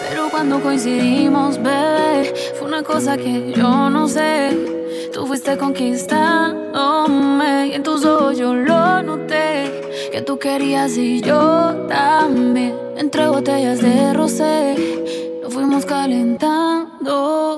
Pero 0.07 0.29
cuando 0.31 0.61
coincidimos, 0.61 1.61
bebé, 1.61 2.33
fue 2.57 2.69
una 2.69 2.83
cosa 2.83 3.17
que 3.17 3.51
yo 3.51 3.89
no 3.89 4.07
sé. 4.07 5.09
Tú 5.11 5.27
fuiste 5.27 5.57
conquistándome 5.57 7.67
y 7.67 7.73
en 7.73 7.83
tus 7.83 8.05
ojos 8.05 8.37
yo 8.37 8.55
lo 8.55 9.01
noté. 9.01 9.81
Que 10.13 10.21
tú 10.21 10.39
querías 10.39 10.95
y 10.95 11.19
yo 11.19 11.85
también. 11.89 12.77
Entre 12.95 13.27
botellas 13.27 13.81
de 13.81 14.13
rosé, 14.13 15.33
nos 15.43 15.53
fuimos 15.53 15.85
calentando. 15.85 17.54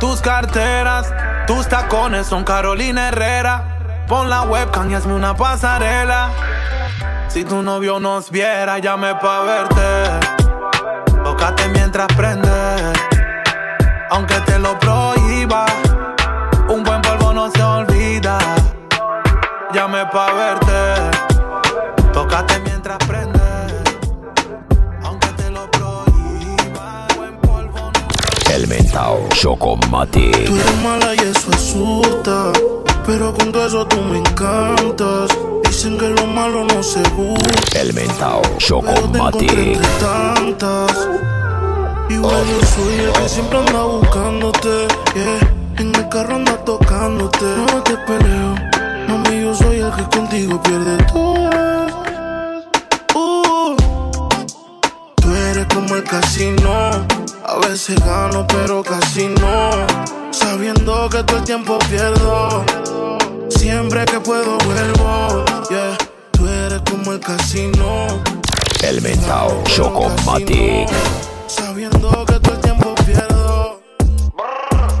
Tus 0.00 0.20
carteras. 0.20 1.14
Tus 1.46 1.68
tacones 1.68 2.26
son 2.26 2.42
Carolina 2.42 3.08
Herrera. 3.08 4.04
Pon 4.08 4.28
la 4.28 4.42
webcam 4.42 4.90
y 4.90 4.94
hazme 4.94 5.14
una 5.14 5.36
pasarela. 5.36 6.30
Si 7.28 7.44
tu 7.44 7.62
novio 7.62 8.00
nos 8.00 8.28
viera, 8.28 8.80
llame 8.80 9.14
pa' 9.14 9.42
verte. 9.42 10.26
Tócate 11.22 11.68
mientras 11.68 12.08
prende. 12.16 12.50
Aunque 14.10 14.34
te 14.40 14.58
lo 14.58 14.76
prohíba, 14.80 15.64
un 16.68 16.82
buen 16.82 17.00
polvo 17.00 17.32
no 17.32 17.48
se 17.52 17.62
olvida. 17.62 18.38
Llame 19.72 20.04
pa' 20.06 20.32
verte. 20.32 20.81
Mentao 28.92 29.26
Chocomatic. 29.30 30.44
Tú 30.44 30.54
eres 30.54 30.82
mala 30.82 31.14
y 31.14 31.18
eso 31.20 31.50
asusta. 31.50 32.52
Pero 33.06 33.32
con 33.32 33.50
todo 33.50 33.66
eso 33.66 33.86
tú 33.86 34.00
me 34.02 34.18
encantas. 34.18 35.30
Dicen 35.64 35.96
que 35.96 36.10
lo 36.10 36.26
malo 36.26 36.64
no 36.64 36.82
se 36.82 37.02
busca. 37.10 37.80
El 37.80 37.94
mentao 37.94 38.42
Chocomatic. 38.58 39.80
tantas. 39.98 41.08
Igual 42.10 42.44
yo 42.46 42.66
soy 42.66 42.94
el 43.06 43.12
que 43.12 43.28
siempre 43.28 43.58
anda 43.58 43.82
buscándote. 43.82 44.86
Yeah. 45.14 45.54
En 45.78 45.94
el 45.94 46.08
carro 46.10 46.34
anda 46.36 46.56
tocándote. 46.64 47.44
No 47.44 47.82
te 47.82 47.96
peleo. 47.96 48.54
Mami, 49.08 49.42
yo 49.42 49.54
soy 49.54 49.78
el 49.80 49.90
que 49.92 50.04
contigo 50.16 50.62
pierde 50.62 50.98
todo. 51.04 51.50
Uh. 53.14 53.76
Tú 55.16 55.34
eres 55.34 55.66
como 55.72 55.96
el 55.96 56.04
casino. 56.04 56.81
Veces 57.72 58.04
gano, 58.04 58.46
pero 58.46 58.82
casi 58.82 59.28
no. 59.28 59.70
Sabiendo 60.30 61.08
que 61.08 61.24
todo 61.24 61.38
el 61.38 61.44
tiempo 61.44 61.78
pierdo. 61.88 62.62
Siempre 63.48 64.04
que 64.04 64.20
puedo 64.20 64.58
vuelvo. 64.58 65.42
Yeah. 65.70 65.96
Tú 66.32 66.46
eres 66.46 66.82
como 66.82 67.12
el 67.12 67.20
casino. 67.20 68.20
El 68.82 69.00
mentao 69.00 69.64
Chocomatic. 69.64 70.86
Sabiendo 71.46 72.26
que 72.26 72.40
todo 72.40 72.52
el 72.52 72.60
tiempo 72.60 72.94
pierdo. 73.06 73.80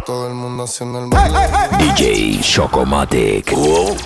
Todo 0.06 0.28
el 0.28 0.34
mundo 0.34 0.64
haciendo 0.64 1.00
el 1.00 1.10
baile. 1.10 1.40
DJ 1.76 2.40
Chocomatic. 2.40 3.50
Dejaste 3.50 3.98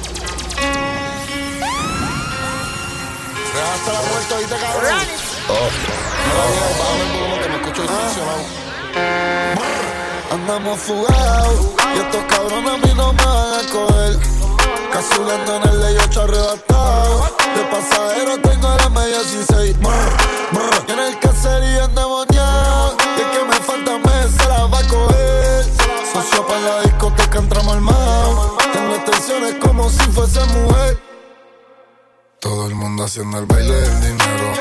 la 3.92 4.00
vuelta 4.00 4.35
ahorita, 4.35 4.57
cabrón. 4.59 5.07
Oh. 5.50 5.96
Mira, 6.26 7.36
me. 7.83 8.57
Andamos 10.33 10.79
fugados 10.81 11.67
y 11.95 11.99
estos 11.99 12.25
cabrones 12.25 12.71
a 12.71 12.77
mí 12.79 12.95
no 12.97 13.12
me 13.12 13.25
van 13.25 13.55
a 13.55 13.73
coger. 13.73 14.19
Casulando 14.93 15.57
en 15.57 15.69
el 15.69 15.81
ley 15.81 15.97
8 16.05 16.23
arrebatado. 16.23 17.23
De 17.55 17.65
pasajero 17.71 18.39
tengo 18.41 18.69
la 18.69 18.89
media 18.91 19.19
16. 19.19 19.77
Y 20.89 20.93
en 20.93 20.99
el 20.99 21.19
caserío 21.19 21.85
endemoniado. 21.85 22.97
Y 23.17 23.21
el 23.21 23.31
que 23.31 23.45
me 23.45 23.57
falta 23.57 23.99
mes 23.99 24.31
se 24.37 24.49
la 24.49 24.67
va 24.67 24.79
a 24.79 24.89
coger. 24.89 25.65
Socio 26.12 26.47
para 26.47 26.61
la 26.61 26.81
discoteca 26.83 27.39
entramos 27.39 27.75
armados. 27.75 28.53
Tengo 28.73 28.95
extensiones 28.95 29.55
como 29.61 29.91
si 29.91 30.03
fuese 30.12 30.45
mujer. 30.47 30.99
Todo 32.41 32.67
el 32.67 32.75
mundo 32.75 33.05
haciendo 33.05 33.39
el 33.39 33.47
baile 33.47 33.75
del 33.75 34.01
dinero. 34.01 34.53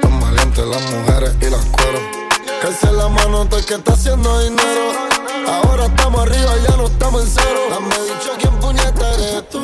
Tan 0.00 0.20
valientes 0.20 0.66
las 0.66 0.82
mujeres 0.90 1.34
y 1.40 1.50
las 1.50 1.64
cueros. 1.66 2.23
Calce 2.64 2.90
la 2.92 3.08
mano 3.10 3.44
todo 3.44 3.60
el 3.60 3.66
que 3.66 3.74
está 3.74 3.92
haciendo 3.92 4.40
dinero. 4.40 4.92
Ahora 5.46 5.84
estamos 5.84 6.22
arriba, 6.22 6.50
ya 6.66 6.76
no 6.78 6.86
estamos 6.86 7.22
en 7.22 7.28
cero. 7.28 7.60
Dame 7.68 7.94
dicho 7.94 8.30
quién 8.40 8.58
puñeta 8.58 9.12
eres 9.12 9.50
tú. 9.50 9.60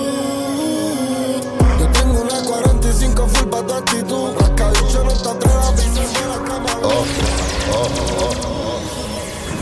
Yo 1.79 1.89
tengo 1.93 2.21
una 2.21 2.43
45 2.43 3.27
full 3.27 3.49
pa' 3.49 3.63
tu 3.63 3.73
actitud. 3.73 4.35
Rascabicho 4.39 5.05
no 5.05 5.13
te 5.13 5.29
atrevas 5.31 5.69
a 5.69 6.27
la 6.27 6.45
cama. 6.45 6.69
Oh, 6.83 7.07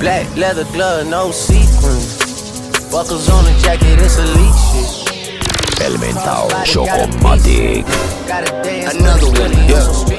Black 0.00 0.26
leather 0.36 0.66
glove, 0.72 1.04
no 1.04 1.30
sequins. 1.30 2.18
Buckles 2.90 3.28
on 3.28 3.44
the 3.44 3.52
jacket, 3.62 4.00
it's 4.00 4.18
elite 4.18 4.52
shit. 4.72 5.80
El 5.80 5.96
mentao 6.00 6.48
Chocomatic. 6.64 7.86
Another 8.90 9.30
one, 9.30 9.54
yeah. 9.68 10.18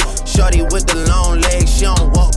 Shorty 0.31 0.61
with 0.63 0.87
the 0.87 0.95
long 1.11 1.41
legs, 1.41 1.75
she 1.75 1.83
don't 1.83 2.07
walk. 2.15 2.31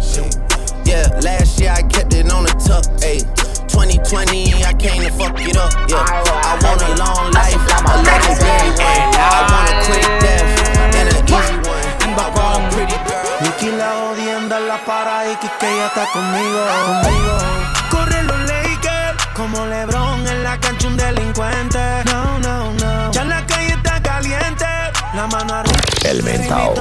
Yeah, 0.85 1.07
last 1.23 1.61
year 1.61 1.71
I 1.71 1.83
kept 1.83 2.13
it 2.13 2.27
on 2.33 2.43
the 2.43 2.51
tuck. 2.59 2.83
Ay. 3.07 3.23
2020, 3.71 4.67
I 4.67 4.73
came 4.75 5.03
to 5.03 5.11
fuck 5.15 5.39
it 5.39 5.57
up. 5.57 5.71
Yeah, 5.87 6.03
I 6.03 6.59
want 6.59 6.83
a 6.83 6.91
long 6.99 7.31
life, 7.31 7.55
a 7.55 7.95
legendary 8.03 8.75
one. 8.83 9.15
I 9.15 9.47
want 9.47 9.71
a 9.71 9.75
quick 9.87 10.07
death 10.19 10.43
and 10.91 11.07
an 11.07 11.23
easy 11.23 11.57
one. 11.63 11.87
Ando 12.03 12.27
con 12.35 12.67
pretty 12.75 12.99
girl. 13.07 13.23
Nicky 13.47 13.71
la 13.79 13.91
jodienda 13.95 14.59
en 14.59 14.69
la 14.69 14.85
para 14.85 15.31
y 15.31 15.37
que 15.37 15.47
ella 15.63 15.87
está 15.87 16.07
conmigo, 16.11 16.67
conmigo. 16.87 17.84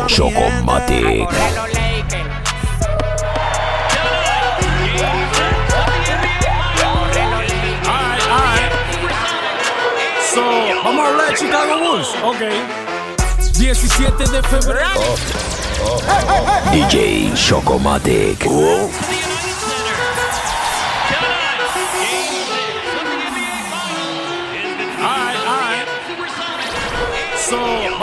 Chocomatic. 0.07 1.27
So, 10.33 10.41
vamos 10.83 11.05
a 11.05 11.09
hablar 11.09 11.29
de 11.29 11.37
Chicago 11.37 11.79
Bulls. 11.79 12.07
Ok. 12.23 12.41
17 13.57 14.23
de 14.29 14.43
febrero. 14.43 14.99
DJ 16.71 17.33
Chocomatic. 17.35 18.45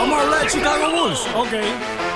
So, 0.01 0.07
vamos 0.07 0.19
a 0.19 0.23
hablar 0.23 0.43
de 0.43 0.49
Chicago 0.49 0.91
Bulls. 0.91 1.27
Ok. 1.35 2.10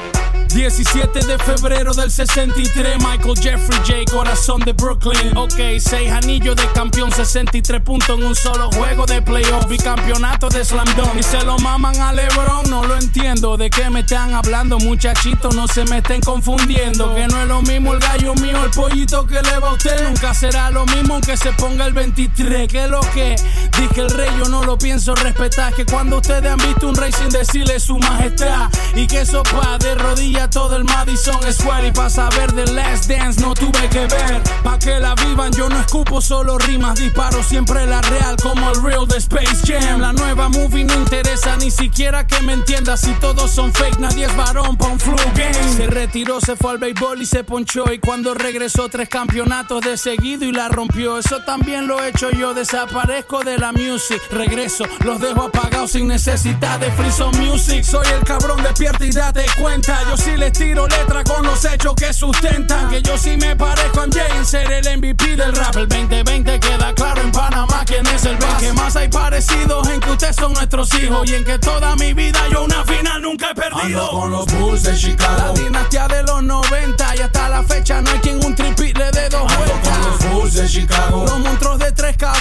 17 0.55 1.19
de 1.19 1.37
febrero 1.37 1.93
del 1.93 2.09
63, 2.09 2.97
Michael 2.99 3.37
Jeffrey 3.37 3.77
J, 3.79 4.09
corazón 4.09 4.61
de 4.61 4.71
Brooklyn. 4.71 5.35
Ok, 5.35 5.59
6 5.77 6.09
anillos 6.09 6.55
de 6.55 6.65
campeón, 6.71 7.11
63 7.11 7.81
puntos 7.81 8.17
en 8.17 8.23
un 8.23 8.33
solo 8.33 8.71
juego 8.71 9.05
de 9.05 9.21
playoff, 9.21 9.67
bicampeonato 9.67 10.47
de 10.47 10.63
Slam 10.63 10.87
Dunk. 10.95 11.15
Y 11.19 11.23
se 11.23 11.43
lo 11.43 11.57
maman 11.59 11.99
a 11.99 12.13
LeBron, 12.13 12.69
no 12.69 12.85
lo 12.85 12.95
entiendo. 12.95 13.57
¿De 13.57 13.69
qué 13.69 13.89
me 13.89 13.99
están 13.99 14.33
hablando, 14.33 14.79
muchachitos? 14.79 15.53
No 15.53 15.67
se 15.67 15.83
me 15.85 15.97
estén 15.97 16.21
confundiendo. 16.21 17.13
Que 17.13 17.27
no 17.27 17.41
es 17.41 17.47
lo 17.49 17.61
mismo 17.61 17.93
el 17.93 17.99
gallo 17.99 18.33
mío, 18.35 18.63
el 18.63 18.71
pollito 18.71 19.27
que 19.27 19.41
le 19.41 19.59
va 19.59 19.71
a 19.71 19.73
usted. 19.73 20.07
Nunca 20.07 20.33
será 20.33 20.71
lo 20.71 20.85
mismo 20.85 21.15
aunque 21.15 21.35
se 21.35 21.51
ponga 21.51 21.85
el 21.85 21.91
23. 21.91 22.69
Que 22.69 22.87
lo 22.87 23.01
que 23.01 23.35
dije 23.77 24.01
el 24.01 24.09
rey, 24.09 24.29
yo 24.39 24.45
no 24.45 24.63
lo 24.63 24.77
pienso 24.77 25.15
respetar. 25.15 25.73
Que 25.73 25.85
cuando 25.85 26.19
ustedes 26.19 26.49
han 26.49 26.59
visto 26.59 26.87
un 26.87 26.95
rey 26.95 27.11
sin 27.11 27.27
decirle 27.27 27.77
su 27.77 27.97
majestad, 27.97 28.69
y 28.95 29.05
que 29.05 29.19
eso 29.19 29.43
pa' 29.43 29.77
de 29.79 29.95
rodillas 29.95 30.44
todo 30.49 30.75
el 30.75 30.83
Madison 30.83 31.39
Square. 31.51 31.87
Y 31.87 31.91
pa' 31.91 32.09
saber 32.09 32.53
de 32.53 32.65
Last 32.73 33.09
Dance 33.09 33.41
no 33.41 33.53
tuve 33.53 33.89
que 33.89 34.07
ver. 34.07 34.41
Pa' 34.63 34.79
que 34.79 34.99
la 34.99 35.15
vivan, 35.15 35.51
yo 35.51 35.69
no 35.69 35.79
escupo 35.79 36.21
solo 36.21 36.57
rimas. 36.57 36.99
Disparo 36.99 37.43
siempre 37.43 37.85
la 37.85 38.01
real 38.01 38.35
como 38.41 38.69
el 38.71 38.83
real 38.83 39.07
de 39.07 39.17
Space 39.17 39.61
Jam. 39.65 40.01
La 40.01 40.13
nueva 40.13 40.49
movie 40.49 40.83
no 40.83 40.93
interesa 40.95 41.55
ni 41.57 41.71
siquiera 41.71 42.25
que 42.25 42.41
me 42.41 42.53
entienda. 42.53 42.97
Si 42.97 43.11
todos 43.15 43.51
son 43.51 43.73
fake, 43.73 43.99
nadie 43.99 44.25
es 44.25 44.35
varón 44.35 44.77
pa' 44.77 44.87
un 44.87 44.99
flu 44.99 45.15
game. 45.33 45.53
Se 45.75 45.87
retiró, 45.87 46.39
se 46.39 46.55
fue 46.55 46.71
al 46.71 46.77
béisbol 46.77 47.21
y 47.21 47.25
se 47.25 47.43
ponchó. 47.43 47.91
Y 47.91 47.99
cuando 47.99 48.33
regresó, 48.33 48.89
tres 48.89 49.09
campeonatos 49.09 49.81
de 49.81 49.97
seguido 49.97 50.45
y 50.45 50.51
la 50.51 50.69
rompió. 50.69 51.17
Eso 51.17 51.39
también 51.45 51.87
lo 51.87 52.01
he 52.01 52.09
hecho 52.09 52.31
yo. 52.31 52.53
Desaparezco 52.53 53.43
de 53.43 53.57
la 53.57 53.71
music. 53.71 54.21
Regreso, 54.31 54.85
los 55.03 55.19
dejo 55.19 55.43
apagados 55.43 55.91
sin 55.91 56.07
necesidad 56.07 56.79
de 56.79 56.91
free 56.91 57.05
music. 57.39 57.83
Soy 57.83 58.07
el 58.07 58.23
cabrón, 58.23 58.61
despierta 58.63 59.05
y 59.05 59.11
date 59.11 59.45
cuenta. 59.61 59.99
Yo 60.09 60.17
sí 60.17 60.34
si 60.35 60.41
les 60.41 60.51
tiro 60.51 60.87
letra 60.87 61.23
con 61.23 61.45
los 61.45 61.63
hechos 61.65 61.95
que 61.95 62.13
sustentan. 62.13 62.89
Que 62.89 63.01
yo 63.01 63.17
sí 63.17 63.37
me 63.37 63.55
parezco 63.55 64.01
a 64.01 64.05
en 64.35 64.45
ser 64.45 64.71
el 64.71 64.97
MVP 64.97 65.35
del 65.35 65.55
rap. 65.55 65.75
El 65.77 65.87
2020 65.87 66.59
queda 66.59 66.93
claro 66.93 67.21
en 67.21 67.31
Panamá 67.31 67.83
quién 67.85 68.05
es 68.07 68.25
el 68.25 68.35
base. 68.37 68.65
Que 68.65 68.73
más 68.73 68.95
hay 68.95 69.07
parecidos 69.07 69.87
en 69.89 69.99
que 69.99 70.11
ustedes 70.11 70.35
son 70.35 70.53
nuestros 70.53 70.93
hijos. 70.95 71.29
Y 71.29 71.35
en 71.35 71.43
que 71.45 71.57
toda 71.59 71.95
mi 71.95 72.13
vida 72.13 72.39
yo 72.51 72.63
una 72.63 72.83
final 72.83 73.21
nunca 73.21 73.51
he 73.51 73.55
perdido. 73.55 73.81
Ando 74.01 74.09
con 74.09 74.31
los 74.31 74.45
Bulls 74.53 74.83
de 74.83 74.95
Chicago. 74.97 75.37
La 75.37 75.53
dinastía 75.53 76.07
de 76.07 76.23
los 76.23 76.43
90 76.43 77.15
y 77.15 77.19
hasta 77.21 77.49
la 77.49 77.63
fecha 77.63 78.01
no 78.01 78.11
hay 78.11 78.19
quien 78.19 78.43
un 78.43 78.55
tripit 78.55 78.97
le 78.97 79.11
dé 79.11 79.29
dos 79.29 79.41
Ando 79.51 79.65
vueltas. 79.65 79.97
con 79.97 80.01
los 80.01 80.33
Bulls 80.33 80.53
de 80.55 80.67
Chicago. 80.67 81.25
Los 81.25 81.39
monstruos 81.39 81.79
de 81.79 81.91
tres 81.93 82.17
cabezas, 82.17 82.34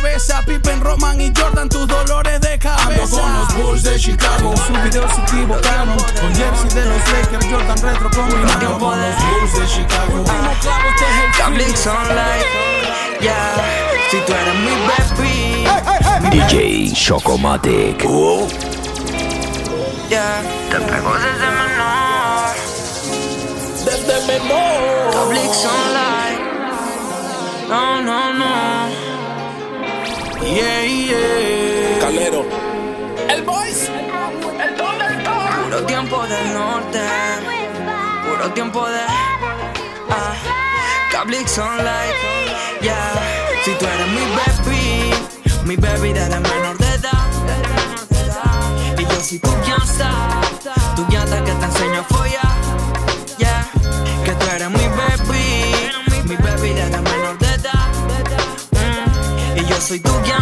Pippen, 0.47 0.81
Roman 0.81 1.21
y 1.21 1.33
Jordan, 1.37 1.69
tus 1.69 1.89
dolores 1.89 2.41
de 2.41 2.57
cabeza. 2.57 3.03
Ando 3.03 3.09
con 3.11 3.33
los 3.33 3.55
Bulls 3.57 3.83
de 3.83 3.99
Chicago. 3.99 4.55
Sus 4.57 4.83
videos 4.85 5.11
se 5.13 5.21
equivocaron. 5.23 5.97
Con 5.97 6.35
jersey 6.35 6.71
de 6.71 6.85
los 6.85 7.13
Lakers, 7.13 7.47
Jordan 7.51 7.79
retro 7.79 8.11
combinado. 8.11 8.53
Ando 8.53 8.79
con 8.79 9.01
los 9.01 9.17
Bulls 9.17 9.59
de 9.59 9.67
Chicago. 9.67 10.15
Último 10.15 10.55
clavo, 10.61 10.89
este 10.91 11.05
es 11.05 11.17
el 11.49 11.89
online, 11.89 12.45
yeah. 13.21 13.57
Si 14.09 14.19
tú 14.19 14.33
eres 14.33 14.55
mi 14.55 14.71
baby, 14.87 15.67
DJ 16.31 16.93
Chocomatic. 16.95 18.03
yeah. 20.09 20.43
Te 20.71 20.79
pego 20.79 21.13
desde 21.15 21.51
menor. 21.59 22.55
Desde 23.85 24.27
menor. 24.29 25.11
Cablix 25.13 25.65
online, 25.65 26.39
no, 27.69 28.01
no, 28.01 28.33
no. 28.35 29.04
Yeah, 30.45 30.85
yeah. 30.85 31.99
Calero. 32.01 32.45
El 33.29 33.43
boys. 33.43 33.89
El 33.89 34.77
don 34.77 34.99
del 34.99 35.25
don. 35.25 35.65
Puro 35.65 35.87
tiempo 35.87 36.23
del 36.27 36.53
norte, 36.55 37.01
puro 38.29 38.51
tiempo 38.53 38.87
de. 38.89 39.01
Ah, 40.11 40.35
Cablix 41.11 41.59
online, 41.59 42.15
yeah. 42.83 43.13
Si 43.65 43.71
tú 43.73 43.87
eres 43.87 44.09
mi 44.09 44.25
baby, 44.37 45.15
mi 45.65 45.77
baby 45.77 46.13
desde 46.13 46.39
menor 46.41 46.77
de 46.79 46.87
edad. 46.95 47.25
Y 48.99 49.03
yo 49.03 49.21
soy 49.21 49.39
tu 49.39 49.51
gangsta, 49.67 50.11
tu 50.95 51.07
gangsta 51.09 51.43
que 51.45 51.53
te 51.53 51.65
enseño 51.65 52.01
a 52.01 52.05
follar. 52.05 52.55
Yeah, 53.39 53.67
que 54.25 54.33
tú 54.33 54.47
eres 54.55 54.71
mi 54.71 54.87
baby, 55.01 55.75
mi 56.29 56.37
baby 56.37 56.69
desde 56.75 57.01
menor 57.01 57.39
de 57.39 57.47
edad. 57.55 57.89
Mm, 58.73 59.59
Y 59.59 59.65
yo 59.67 59.81
soy 59.81 60.01
tu 60.01 60.13
gangsta, 60.13 60.34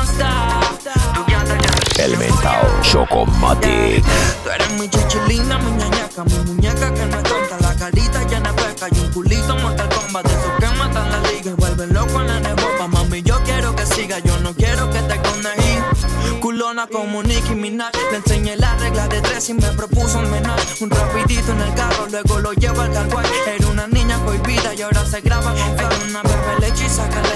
El 2.03 2.17
mentao 2.17 2.67
Chocomatic. 2.83 4.05
Tú 4.43 4.51
eres 4.51 4.73
mi 4.73 4.89
chichilina, 4.89 5.57
mi 5.59 5.71
ñañaca, 5.71 6.25
mi 6.25 6.37
muñeca 6.53 6.93
que 6.93 7.07
no 7.07 7.17
es 7.17 7.23
tonta, 7.23 7.59
la 7.61 7.77
carita 7.77 8.25
llena 8.25 8.53
de 8.53 8.63
peca 8.63 8.89
y 8.91 8.99
un 8.99 9.13
culito 9.13 9.57
mortal 9.59 9.89
combat, 9.89 10.27
de 10.27 10.33
esos 10.33 10.53
que 10.59 10.79
matan 10.79 11.13
la 11.13 11.31
liga 11.31 11.51
y 11.53 11.55
vuelven 11.55 11.93
loco 11.95 12.21
en 12.21 12.27
la 12.27 12.41
neboba. 12.41 12.89
Mami, 12.89 13.23
yo 13.23 13.41
quiero 13.45 13.77
que 13.77 13.87
siga, 13.87 14.19
yo 14.19 14.37
no 14.41 14.53
quiero 14.53 14.91
que 14.91 14.99
te 14.99 15.17
condejí. 15.21 16.41
Culona 16.41 16.89
como 16.89 17.23
Nicki 17.23 17.55
Minaj, 17.55 17.93
le 18.11 18.17
enseñé 18.17 18.57
la 18.57 18.75
regla 18.79 19.07
de 19.07 19.21
tres 19.21 19.49
y 19.51 19.55
me 19.55 19.69
propuso 19.69 20.19
un 20.19 20.29
menor. 20.29 20.59
Un 20.81 20.91
rapidito 20.91 21.53
en 21.53 21.61
el 21.61 21.75
carro, 21.75 22.09
luego 22.11 22.41
lo 22.41 22.53
llevo 22.53 22.81
al 22.81 22.93
carguay. 22.93 23.27
Era 23.47 23.69
una 23.69 23.87
niña 23.87 24.19
prohibida 24.25 24.75
y 24.75 24.83
ahora 24.83 25.07
se 25.07 25.21
graba 25.21 25.55
flor. 25.55 25.93
Una 26.09 26.23
bebé 26.23 26.75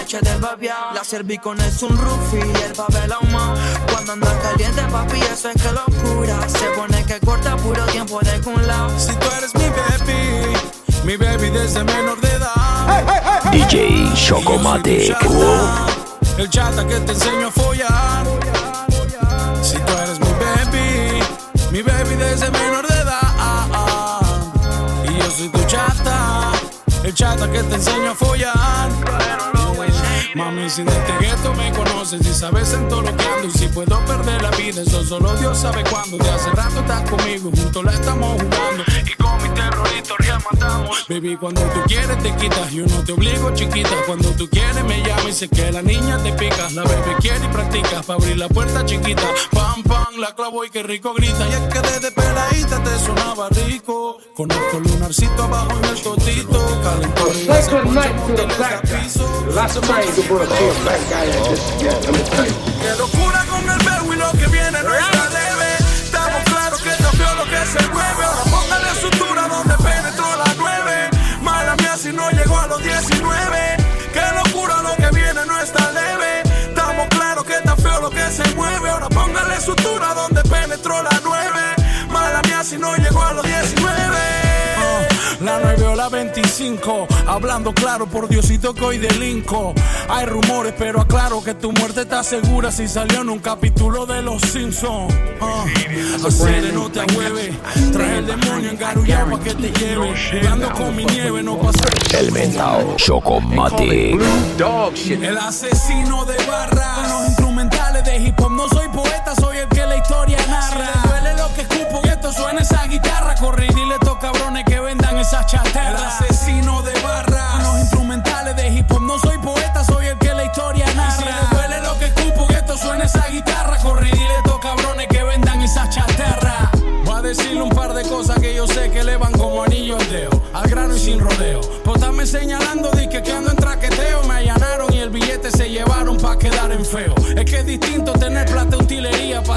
leche 0.06 0.20
del 0.20 0.40
babiao. 0.40 0.94
La 0.94 1.02
serví 1.02 1.38
con 1.38 1.60
el 1.60 1.72
sunroof 1.72 2.34
y 2.34 2.62
el 2.62 2.72
papel 2.72 3.12
ahumado. 3.12 3.54
Cuando 3.90 4.12
anda 4.12 4.38
caliente, 4.40 4.82
papi, 4.90 5.20
eso 5.20 5.50
es 5.50 5.62
que 5.62 5.72
locura. 5.72 6.48
Se 6.48 6.66
pone 6.76 7.04
que 7.04 7.18
corta 7.20 7.56
puro 7.56 7.84
tiempo 7.86 8.20
de 8.20 8.40
un 8.48 8.66
lado. 8.66 8.98
Si 8.98 9.12
tú 9.16 9.26
eres 9.36 9.54
mi 9.54 9.68
baby, 9.68 10.56
mi 11.04 11.16
baby 11.16 11.50
desde 11.50 11.82
menor 11.82 12.20
de 12.20 12.28
edad. 12.28 13.50
DJ 13.50 14.12
Chocomatic. 14.14 15.08
Chata, 15.08 15.86
El 16.38 16.50
chata 16.50 16.86
que 16.86 17.00
te 17.00 17.12
enseño 17.12 17.48
a 17.48 17.50
follar. 17.50 18.26
Si 19.62 19.76
tú 19.78 19.92
eres 20.04 20.20
mi 20.20 20.32
baby, 20.44 21.20
mi 21.72 21.82
baby 21.82 22.14
desde 22.14 22.50
menor 22.52 22.86
de 22.86 22.94
edad. 22.94 24.20
Y 25.04 25.18
yo 25.18 25.30
soy 25.30 25.48
tu 25.48 25.64
chata, 25.64 26.52
el 27.02 27.12
chata 27.12 27.50
que 27.50 27.62
te 27.64 27.74
enseño 27.74 28.12
a 28.12 28.14
follar. 28.14 29.05
Mami, 30.36 30.68
si 30.68 30.82
de 30.82 30.90
este 30.90 31.12
gueto 31.18 31.54
me 31.54 31.72
conoces 31.72 32.20
y 32.20 32.34
sabes 32.34 32.74
en 32.74 32.86
todo 32.90 33.00
lo 33.00 33.16
que 33.16 33.24
ando. 33.24 33.48
Y 33.48 33.50
si 33.52 33.68
puedo 33.68 33.98
perder 34.04 34.42
la 34.42 34.50
vida, 34.50 34.82
eso 34.82 35.02
solo 35.02 35.34
Dios 35.36 35.56
sabe 35.56 35.82
cuándo. 35.90 36.18
De 36.18 36.28
hace 36.28 36.50
rato 36.50 36.80
estás 36.80 37.10
conmigo, 37.10 37.50
juntos 37.56 37.82
la 37.82 37.92
estamos 37.94 38.32
jugando. 38.32 38.84
Matamos. 40.50 41.06
Baby, 41.08 41.36
cuando 41.36 41.62
tú 41.62 41.80
quieres 41.86 42.18
te 42.22 42.34
quitas, 42.36 42.70
yo 42.72 42.86
no 42.86 43.04
te 43.04 43.12
obligo, 43.12 43.54
chiquita. 43.54 43.96
Cuando 44.06 44.30
tú 44.30 44.48
quieres 44.48 44.84
me 44.84 45.02
llamas 45.02 45.28
y 45.28 45.32
sé 45.32 45.48
que 45.48 45.70
la 45.72 45.82
niña 45.82 46.18
te 46.22 46.32
pica. 46.32 46.70
La 46.70 46.82
bebé 46.82 47.16
quiere 47.20 47.44
y 47.44 47.48
practica 47.48 48.02
para 48.02 48.18
abrir 48.18 48.38
la 48.38 48.48
puerta 48.48 48.84
chiquita. 48.84 49.22
Pam, 49.52 49.82
pam, 49.82 50.16
la 50.18 50.34
clavo 50.34 50.64
y 50.64 50.70
que 50.70 50.82
rico 50.82 51.14
grita. 51.14 51.46
Y 51.48 51.52
es 51.52 51.72
que 51.72 51.80
desde 51.80 52.10
peladita 52.12 52.82
te 52.82 52.98
sonaba 52.98 53.48
rico. 53.50 54.18
Conozco 54.34 54.78
el 54.78 54.82
lunarcito 54.84 55.42
abajo 55.42 55.78
en 55.78 55.84
el 55.84 56.02
totito. 56.02 56.80
Calentón 56.82 57.36
y 57.36 57.46
you. 61.84 61.96
Qué 62.82 62.90
locura 62.98 63.44
con 63.48 63.68
el 63.68 63.78
verbo 63.84 64.12
y 64.12 64.16
lo 64.16 64.30
que 64.32 64.46
viene 64.46 64.82
no 64.82 64.94
está 64.94 65.30
leve. 65.30 65.76
Estamos 66.04 66.44
claros 66.44 66.80
que 66.82 66.90
feo 66.90 67.34
lo 67.34 67.44
que 67.44 67.66
se 67.66 67.88
mueve. 67.88 68.35
Sutura 79.66 80.14
donde 80.14 80.42
penetró 80.42 81.02
la 81.02 81.20
nueve. 81.24 81.60
Mala 82.10 82.40
mía 82.42 82.62
si 82.62 82.78
no 82.78 82.94
llegó 82.96 83.22
a 83.22 83.32
los 83.32 83.44
19. 83.44 84.16
La 85.40 85.60
9 85.62 85.86
o 85.88 85.94
la 85.94 86.08
25, 86.08 87.06
hablando 87.26 87.74
claro 87.74 88.06
por 88.06 88.26
Diosito 88.26 88.72
que 88.74 88.82
hoy 88.82 88.98
delinco. 88.98 89.74
Hay 90.08 90.24
rumores, 90.24 90.72
pero 90.78 91.02
aclaro 91.02 91.44
que 91.44 91.52
tu 91.52 91.72
muerte 91.72 92.02
está 92.02 92.24
segura 92.24 92.72
si 92.72 92.88
salió 92.88 93.20
en 93.20 93.28
un 93.28 93.38
capítulo 93.40 94.06
de 94.06 94.22
Los 94.22 94.40
Simpsons. 94.40 95.14
Ah, 95.42 95.64
Hacer 96.26 96.72
no 96.72 96.90
te 96.90 97.00
agüeve, 97.00 97.52
trae 97.92 98.18
el 98.18 98.26
demonio 98.26 98.70
engarullado 98.70 99.32
pa' 99.32 99.40
que 99.40 99.54
te 99.54 99.70
lleve. 99.78 100.14
Jugando 100.32 100.72
con 100.72 100.96
mi 100.96 101.04
nieve, 101.04 101.42
no 101.42 101.58
pasa. 101.58 101.84
El 102.18 102.32
mentao 102.32 102.96
Chocomatic. 102.96 104.18
El 105.20 105.36
asesino 105.36 106.24
de 106.24 106.36
barras. 106.46 106.98
Con 106.98 107.10
los 107.10 107.28
instrumentales 107.28 108.04
de 108.04 108.16
hip 108.16 108.40
hop. 108.40 108.52
No 108.52 108.68
soy 108.68 108.85
duele 111.04 111.34
lo 111.34 111.52
que 111.54 111.62
escupo 111.62 112.00
y 112.04 112.08
esto 112.08 112.32
suena 112.32 112.60
esa 112.60 112.86
guitarra. 112.86 113.34
Corre 113.36 113.66
y 113.66 113.74
dile 113.74 113.94
a 113.94 113.96
estos 113.96 114.18
cabrones 114.18 114.64
que 114.64 114.80
vendan 114.80 115.18
esas 115.18 115.46
chatarras. 115.46 116.25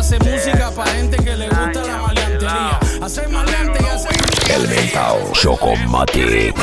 Hacer 0.10 0.24
música 0.24 0.72
pa' 0.72 0.88
gente 0.88 1.18
que 1.18 1.36
le 1.36 1.48
gusta 1.50 1.84
la 1.86 1.98
maleantería. 1.98 2.80
Hacer 3.02 3.30
maleante 3.30 3.80
y 3.84 3.86
hacer. 3.86 4.56
El 4.56 4.68
mentao 4.68 5.32
Chocomatic. 5.34 6.56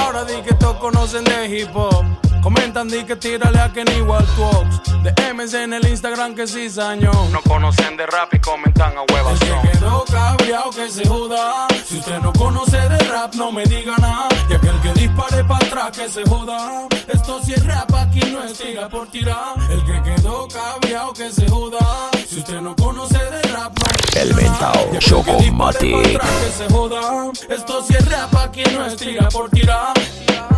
Ahora 0.00 0.24
di 0.24 0.40
que 0.40 0.54
todos 0.54 0.76
conocen 0.78 1.24
de 1.24 1.46
hip 1.46 1.76
hop. 1.76 2.25
Comentan 2.46 2.86
di 2.86 3.02
que 3.02 3.16
tírale 3.16 3.58
a 3.58 3.72
Kenny 3.72 4.02
Waltwox. 4.02 5.02
De 5.02 5.12
MS 5.34 5.54
en 5.54 5.72
el 5.72 5.88
Instagram 5.88 6.32
que 6.32 6.46
sí 6.46 6.70
sañón. 6.70 7.32
No 7.32 7.42
conocen 7.42 7.96
de 7.96 8.06
rap 8.06 8.32
y 8.34 8.38
comentan 8.38 8.96
a 8.96 9.02
huevas. 9.12 9.42
El 9.42 9.48
que 9.48 9.70
quedó 9.72 10.04
cabreado 10.04 10.70
que 10.70 10.88
se 10.88 11.08
joda. 11.08 11.66
Si 11.84 11.98
usted 11.98 12.20
no 12.20 12.32
conoce 12.32 12.76
de 12.76 12.98
rap, 12.98 13.34
no 13.34 13.50
me 13.50 13.64
diga 13.64 13.96
nada. 13.98 14.28
Y 14.48 14.54
aquel 14.54 14.80
que 14.80 14.92
dispare 14.92 15.42
para 15.42 15.66
atrás 15.66 15.90
que 15.98 16.08
se 16.08 16.22
joda. 16.22 16.86
Esto 17.08 17.40
sí 17.42 17.52
es 17.52 17.66
rap, 17.66 17.92
aquí 17.92 18.20
no 18.30 18.44
es 18.44 18.56
tira 18.56 18.88
por 18.88 19.08
tirar. 19.08 19.54
El 19.68 19.84
que 19.84 20.00
quedó 20.04 20.46
cabreado 20.46 21.12
que 21.14 21.32
se 21.32 21.48
joda. 21.48 21.80
Si 22.28 22.38
usted 22.38 22.60
no 22.60 22.76
conoce 22.76 23.18
de 23.18 23.42
rap, 23.42 23.72
no 23.76 24.20
El 24.20 24.34
mentao 24.34 24.98
Chocomatic. 25.00 26.20
que 26.20 26.52
se 26.56 26.72
joda. 26.72 27.32
Esto 27.48 27.82
sí 27.82 27.94
es 27.98 28.08
rap, 28.08 28.36
aquí 28.36 28.62
no 28.72 28.86
es 28.86 28.96
tira 28.96 29.28
por 29.30 29.50
tirar. 29.50 29.94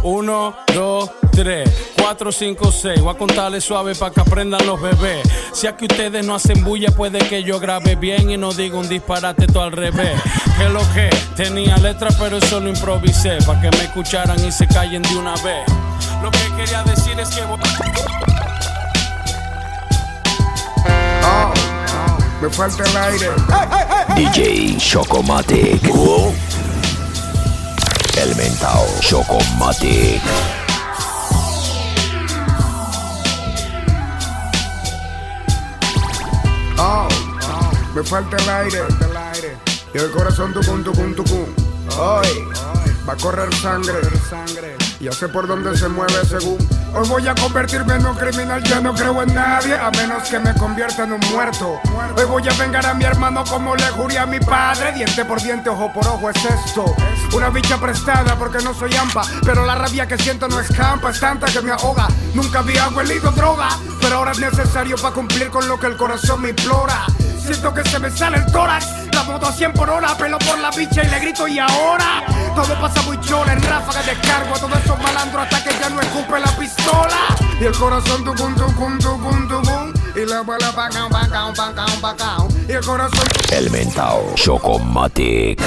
Uno, 0.02 0.54
dos, 0.74 1.10
tres, 1.32 1.68
cuatro, 2.00 2.32
cinco, 2.32 2.72
seis. 2.72 3.00
Voy 3.00 3.14
a 3.14 3.18
contarle 3.18 3.60
suave 3.60 3.94
para 3.94 4.12
que 4.12 4.20
aprendan 4.20 4.66
los 4.66 4.80
bebés. 4.80 5.28
Si 5.52 5.66
aquí 5.66 5.86
ustedes 5.86 6.24
no 6.24 6.34
hacen 6.34 6.64
bulla, 6.64 6.90
puede 6.90 7.18
que 7.18 7.42
yo 7.42 7.60
grabe 7.60 7.96
bien 7.96 8.30
y 8.30 8.36
no 8.36 8.52
diga 8.52 8.78
un 8.78 8.88
disparate 8.88 9.46
todo 9.46 9.62
al 9.62 9.72
revés. 9.72 10.20
que 10.56 10.68
lo 10.68 10.80
que 10.94 11.10
tenía 11.36 11.76
letra, 11.76 12.08
pero 12.18 12.38
eso 12.38 12.60
lo 12.60 12.68
improvisé. 12.68 13.38
para 13.46 13.60
que 13.60 13.70
me 13.76 13.84
escucharan 13.84 14.42
y 14.44 14.50
se 14.50 14.66
callen 14.66 15.02
de 15.02 15.16
una 15.16 15.34
vez. 15.34 15.66
Lo 16.22 16.30
que 16.30 16.38
quería 16.56 16.82
decir 16.82 17.18
es 17.20 17.28
que. 17.28 17.42
Oh, 21.24 21.52
me 22.40 22.50
falta 22.50 22.84
el 22.84 22.96
aire. 22.96 23.28
DJ 24.16 24.76
Chocomatic. 24.78 25.82
El 28.16 28.34
mentao 28.34 28.86
Chocomatic. 29.00 30.22
Me 37.98 38.04
falta 38.04 38.36
el 38.36 38.48
aire. 38.48 38.78
Y 39.92 39.98
el 39.98 40.10
corazón 40.12 40.52
tucum, 40.52 40.84
tucum, 40.84 41.14
tucum. 41.14 41.46
Hoy 41.98 42.46
va 43.08 43.14
a 43.14 43.16
correr 43.16 43.52
sangre. 43.54 43.94
Ya 45.00 45.10
sé 45.10 45.28
por 45.28 45.48
dónde 45.48 45.76
se 45.76 45.88
mueve 45.88 46.24
según. 46.24 46.58
Hoy 46.94 47.08
voy 47.08 47.26
a 47.26 47.34
convertirme 47.34 47.94
en 47.94 48.06
un 48.06 48.14
criminal, 48.14 48.62
ya 48.62 48.80
no 48.80 48.94
creo 48.94 49.20
en 49.22 49.34
nadie, 49.34 49.74
a 49.76 49.90
menos 49.90 50.28
que 50.28 50.38
me 50.38 50.54
convierta 50.54 51.04
en 51.04 51.14
un 51.14 51.20
muerto. 51.32 51.80
Hoy 52.16 52.24
voy 52.24 52.48
a 52.48 52.52
vengar 52.54 52.86
a 52.86 52.94
mi 52.94 53.04
hermano 53.04 53.42
como 53.44 53.74
le 53.74 53.88
juré 53.90 54.18
a 54.18 54.26
mi 54.26 54.38
padre. 54.38 54.92
Diente 54.92 55.24
por 55.24 55.42
diente, 55.42 55.68
ojo 55.68 55.92
por 55.92 56.06
ojo 56.06 56.30
es 56.30 56.44
esto. 56.44 56.84
Una 57.34 57.50
bicha 57.50 57.80
prestada 57.80 58.36
porque 58.36 58.58
no 58.62 58.74
soy 58.74 58.94
ampa, 58.94 59.22
pero 59.44 59.66
la 59.66 59.74
rabia 59.74 60.06
que 60.06 60.18
siento 60.18 60.46
no 60.46 60.60
escampa, 60.60 61.10
es 61.10 61.18
tanta 61.18 61.46
que 61.46 61.62
me 61.62 61.72
ahoga. 61.72 62.06
Nunca 62.34 62.60
había 62.60 62.88
huelido 62.90 63.32
droga, 63.32 63.70
pero 64.00 64.16
ahora 64.16 64.32
es 64.32 64.38
necesario 64.38 64.96
para 64.96 65.14
cumplir 65.14 65.50
con 65.50 65.66
lo 65.66 65.80
que 65.80 65.86
el 65.86 65.96
corazón 65.96 66.42
me 66.42 66.50
implora. 66.50 67.06
Siento 67.48 67.72
que 67.72 67.82
se 67.88 67.98
me 67.98 68.10
sale 68.10 68.36
el 68.36 68.44
tórax, 68.52 69.08
la 69.10 69.22
moto 69.22 69.46
a 69.46 69.52
100 69.52 69.72
por 69.72 69.88
hora, 69.88 70.14
pelo 70.18 70.38
por 70.38 70.58
la 70.58 70.70
bicha 70.70 71.02
y 71.02 71.08
le 71.08 71.18
grito 71.18 71.48
y 71.48 71.58
ahora. 71.58 72.22
Todo 72.54 72.78
pasa 72.78 73.00
muy 73.06 73.18
chola, 73.22 73.54
en 73.54 73.62
ráfaga 73.62 74.02
de 74.02 74.12
cargo 74.20 74.54
a 74.54 74.58
todos 74.58 74.84
esos 74.84 74.98
malandros 75.00 75.44
hasta 75.44 75.64
que 75.64 75.70
ya 75.80 75.88
no 75.88 75.98
escupe 75.98 76.38
la 76.40 76.54
pistola. 76.58 77.16
Y 77.58 77.64
el 77.64 77.72
corazón 77.72 78.22
tucum, 78.22 78.54
tucum, 78.54 78.98
tucum, 78.98 79.48
tucum. 79.48 79.94
Y 80.14 80.26
la 80.26 80.42
bala 80.42 80.72
pa' 80.72 80.90
pa' 80.90 82.48
Y 82.68 82.72
el 82.72 82.84
corazón 82.84 83.26
El 83.50 83.70
mentao 83.70 84.34
Chocomatic. 84.34 85.58